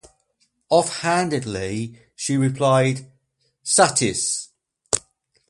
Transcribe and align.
Offhandedly, 0.71 1.95
she 2.15 2.35
replied: 2.35 3.07
"Satis". 3.61 4.49